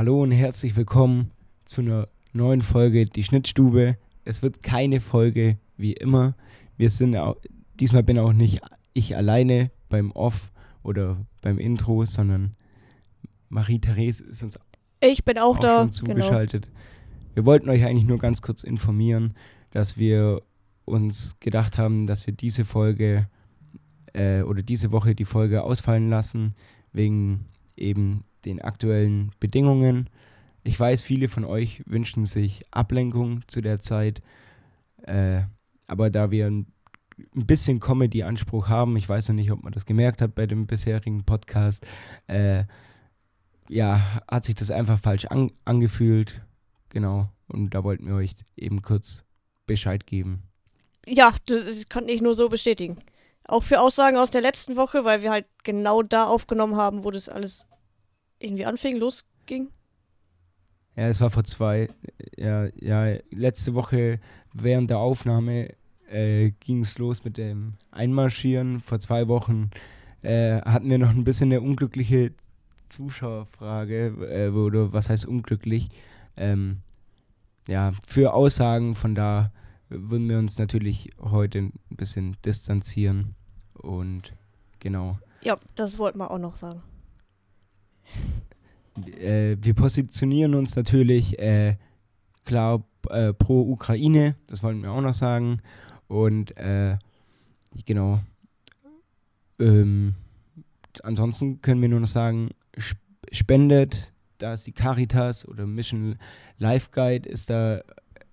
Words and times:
Hallo 0.00 0.22
und 0.22 0.30
herzlich 0.30 0.76
willkommen 0.76 1.30
zu 1.66 1.82
einer 1.82 2.08
neuen 2.32 2.62
Folge 2.62 3.04
Die 3.04 3.22
Schnittstube. 3.22 3.98
Es 4.24 4.42
wird 4.42 4.62
keine 4.62 4.98
Folge 4.98 5.58
wie 5.76 5.92
immer. 5.92 6.34
Wir 6.78 6.88
sind 6.88 7.14
auch, 7.18 7.36
diesmal 7.74 8.02
bin 8.02 8.18
auch 8.18 8.32
nicht 8.32 8.62
ich 8.94 9.14
alleine 9.14 9.70
beim 9.90 10.10
Off 10.12 10.52
oder 10.82 11.18
beim 11.42 11.58
Intro, 11.58 12.06
sondern 12.06 12.56
Marie-Therese 13.50 14.24
ist 14.24 14.42
uns 14.42 14.58
Ich 15.00 15.22
bin 15.26 15.36
auch, 15.36 15.56
auch 15.56 15.60
da. 15.60 15.80
schon 15.80 15.92
zugeschaltet. 15.92 16.70
Wir 17.34 17.44
wollten 17.44 17.68
euch 17.68 17.84
eigentlich 17.84 18.06
nur 18.06 18.16
ganz 18.16 18.40
kurz 18.40 18.64
informieren, 18.64 19.34
dass 19.70 19.98
wir 19.98 20.40
uns 20.86 21.38
gedacht 21.40 21.76
haben, 21.76 22.06
dass 22.06 22.26
wir 22.26 22.32
diese 22.32 22.64
Folge 22.64 23.28
äh, 24.14 24.40
oder 24.40 24.62
diese 24.62 24.92
Woche 24.92 25.14
die 25.14 25.26
Folge 25.26 25.62
ausfallen 25.62 26.08
lassen, 26.08 26.54
wegen 26.90 27.44
eben 27.80 28.24
den 28.44 28.60
aktuellen 28.60 29.30
Bedingungen. 29.40 30.08
Ich 30.62 30.78
weiß, 30.78 31.02
viele 31.02 31.28
von 31.28 31.44
euch 31.44 31.82
wünschen 31.86 32.26
sich 32.26 32.62
Ablenkung 32.70 33.42
zu 33.48 33.60
der 33.60 33.80
Zeit, 33.80 34.22
äh, 35.02 35.42
aber 35.86 36.10
da 36.10 36.30
wir 36.30 36.46
ein, 36.46 36.66
bisschen 37.34 37.80
Comedy-Anspruch 37.80 38.68
haben, 38.68 38.96
ich 38.96 39.06
weiß 39.06 39.28
noch 39.28 39.34
nicht, 39.34 39.50
ob 39.50 39.62
man 39.62 39.74
das 39.74 39.84
gemerkt 39.84 40.22
hat 40.22 40.34
bei 40.34 40.46
dem 40.46 40.66
bisherigen 40.66 41.24
Podcast, 41.24 41.86
äh, 42.28 42.64
ja, 43.68 44.22
hat 44.26 44.44
sich 44.44 44.54
das 44.54 44.70
einfach 44.70 44.98
falsch 44.98 45.26
an, 45.26 45.52
angefühlt. 45.66 46.40
Genau. 46.88 47.28
Und 47.46 47.74
da 47.74 47.84
wollten 47.84 48.06
wir 48.06 48.14
euch 48.14 48.34
eben 48.56 48.80
kurz 48.80 49.24
Bescheid 49.66 50.06
geben. 50.06 50.42
Ja, 51.06 51.34
das, 51.46 51.88
kann 51.88 52.08
ich 52.08 52.20
nur 52.20 52.34
so 52.34 52.48
bestätigen. 52.48 52.98
Auch 53.44 53.64
für 53.64 53.80
Aussagen 53.80 54.16
aus 54.16 54.30
der 54.30 54.42
letzten 54.42 54.76
Woche, 54.76 55.04
weil 55.04 55.22
wir 55.22 55.30
halt 55.30 55.46
genau 55.64 56.02
da 56.02 56.26
aufgenommen 56.26 56.76
haben, 56.76 57.04
wo 57.04 57.10
das 57.10 57.28
alles 57.28 57.66
irgendwie 58.40 58.66
anfing, 58.66 58.96
losging. 58.96 59.68
Ja, 60.96 61.08
es 61.08 61.20
war 61.20 61.30
vor 61.30 61.44
zwei, 61.44 61.88
ja, 62.36 62.68
ja, 62.74 63.18
letzte 63.30 63.74
Woche 63.74 64.18
während 64.52 64.90
der 64.90 64.98
Aufnahme 64.98 65.74
äh, 66.10 66.50
ging 66.60 66.80
es 66.80 66.98
los 66.98 67.24
mit 67.24 67.36
dem 67.36 67.74
Einmarschieren. 67.92 68.80
Vor 68.80 68.98
zwei 68.98 69.28
Wochen 69.28 69.70
äh, 70.22 70.60
hatten 70.62 70.90
wir 70.90 70.98
noch 70.98 71.10
ein 71.10 71.24
bisschen 71.24 71.52
eine 71.52 71.60
unglückliche 71.60 72.32
Zuschauerfrage, 72.88 74.16
äh, 74.28 74.48
oder 74.48 74.92
was 74.92 75.08
heißt 75.08 75.26
unglücklich? 75.26 75.88
Ähm, 76.36 76.78
ja, 77.68 77.92
für 78.06 78.34
Aussagen 78.34 78.94
von 78.94 79.14
da 79.14 79.52
würden 79.88 80.28
wir 80.28 80.38
uns 80.38 80.58
natürlich 80.58 81.10
heute 81.20 81.58
ein 81.58 81.72
bisschen 81.90 82.36
distanzieren 82.44 83.34
und 83.74 84.34
genau. 84.80 85.18
Ja, 85.42 85.56
das 85.74 85.98
wollten 85.98 86.18
wir 86.18 86.30
auch 86.30 86.38
noch 86.38 86.56
sagen. 86.56 86.82
Äh, 89.18 89.56
wir 89.60 89.74
positionieren 89.74 90.54
uns 90.54 90.76
natürlich 90.76 91.38
äh, 91.38 91.76
klar 92.44 92.84
äh, 93.08 93.32
pro 93.32 93.62
Ukraine, 93.62 94.36
das 94.46 94.62
wollten 94.62 94.82
wir 94.82 94.92
auch 94.92 95.00
noch 95.00 95.14
sagen. 95.14 95.60
Und 96.08 96.56
äh, 96.56 96.96
genau. 97.86 98.20
Ähm, 99.58 100.14
ansonsten 101.02 101.60
können 101.62 101.80
wir 101.80 101.88
nur 101.88 102.00
noch 102.00 102.06
sagen, 102.06 102.50
sp 102.76 102.98
spendet, 103.32 104.12
da 104.38 104.54
ist 104.54 104.66
die 104.66 104.72
Caritas 104.72 105.46
oder 105.46 105.64
Mission 105.64 106.18
Life 106.58 106.88
Guide 106.90 107.28
ist 107.28 107.48
da 107.48 107.80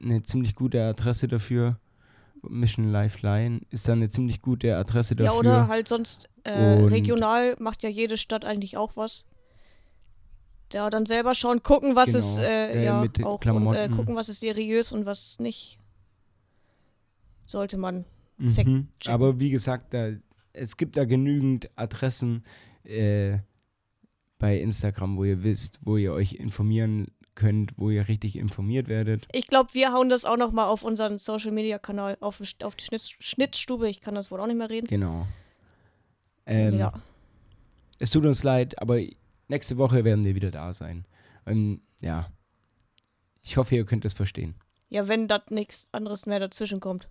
eine 0.00 0.22
ziemlich 0.22 0.56
gute 0.56 0.82
Adresse 0.82 1.28
dafür. 1.28 1.78
Mission 2.42 2.90
Lifeline 2.90 3.60
ist 3.70 3.86
da 3.86 3.92
eine 3.92 4.08
ziemlich 4.08 4.40
gute 4.40 4.76
Adresse 4.76 5.14
dafür. 5.14 5.32
Ja, 5.32 5.38
oder 5.38 5.68
halt 5.68 5.88
sonst 5.88 6.28
äh, 6.44 6.52
regional 6.52 7.54
macht 7.58 7.82
ja 7.82 7.88
jede 7.88 8.16
Stadt 8.16 8.44
eigentlich 8.44 8.76
auch 8.76 8.96
was. 8.96 9.26
Ja, 10.72 10.90
dann 10.90 11.06
selber 11.06 11.34
schauen, 11.34 11.62
gucken, 11.62 11.96
was 11.96 12.14
ist 12.14 12.36
Genau, 12.36 12.48
äh, 12.48 12.72
äh, 12.72 12.84
ja 12.84 13.02
auch 13.24 13.44
und, 13.44 13.74
äh, 13.74 13.88
gucken, 13.88 14.16
was 14.16 14.28
ist 14.28 14.40
seriös 14.40 14.92
und 14.92 15.06
was 15.06 15.38
nicht. 15.38 15.78
Sollte 17.46 17.76
man. 17.76 18.04
Mhm. 18.38 18.88
Aber 19.06 19.40
wie 19.40 19.50
gesagt, 19.50 19.92
da, 19.94 20.10
es 20.52 20.76
gibt 20.76 20.96
da 20.96 21.04
genügend 21.04 21.68
Adressen 21.76 22.44
äh, 22.84 23.38
bei 24.38 24.58
Instagram, 24.58 25.16
wo 25.16 25.24
ihr 25.24 25.42
wisst, 25.42 25.80
wo 25.82 25.96
ihr 25.96 26.12
euch 26.12 26.34
informieren 26.34 27.08
könnt, 27.34 27.72
wo 27.76 27.90
ihr 27.90 28.08
richtig 28.08 28.36
informiert 28.36 28.88
werdet. 28.88 29.26
Ich 29.32 29.46
glaube, 29.46 29.70
wir 29.72 29.92
hauen 29.92 30.08
das 30.08 30.24
auch 30.24 30.36
noch 30.36 30.52
mal 30.52 30.66
auf 30.66 30.82
unseren 30.82 31.18
Social 31.18 31.52
Media 31.52 31.78
Kanal, 31.78 32.16
auf, 32.20 32.40
auf 32.62 32.76
die 32.76 32.84
Schnitt, 32.84 33.16
Schnittstube. 33.18 33.88
Ich 33.88 34.00
kann 34.00 34.14
das 34.14 34.30
wohl 34.30 34.40
auch 34.40 34.46
nicht 34.46 34.58
mehr 34.58 34.70
reden. 34.70 34.86
Genau. 34.86 35.26
Ähm, 36.46 36.78
ja. 36.78 36.92
Es 37.98 38.10
tut 38.10 38.26
uns 38.26 38.42
leid, 38.42 38.80
aber 38.80 38.98
nächste 39.50 39.76
Woche 39.76 40.04
werden 40.04 40.24
wir 40.24 40.34
wieder 40.34 40.50
da 40.50 40.72
sein. 40.72 41.04
Ähm, 41.46 41.82
ja. 42.00 42.28
Ich 43.42 43.56
hoffe, 43.56 43.74
ihr 43.76 43.84
könnt 43.86 44.04
es 44.04 44.14
verstehen. 44.14 44.54
ja, 44.88 45.06
wenn 45.08 45.28
da 45.28 45.42
nichts 45.50 45.88
anderes 45.92 46.26
mehr 46.26 46.40
dazwischen 46.40 46.80
kommt. 46.80 47.08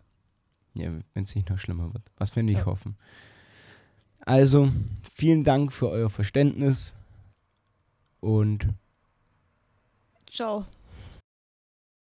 Ja, 0.76 0.92
wenn 1.14 1.24
es 1.24 1.36
nicht 1.36 1.50
noch 1.50 1.60
schlimmer 1.60 1.94
wird. 1.94 2.04
Was 2.18 2.36
wir 2.36 2.44
nicht 2.44 2.60
Ja. 2.60 2.66
hoffen. 2.66 2.98
Also, 4.26 4.72
vielen 5.16 5.44
Dank 5.44 5.72
für 5.74 5.90
euer 5.90 6.10
Verständnis 6.10 6.96
und 8.20 8.68
Ciao. 10.30 10.66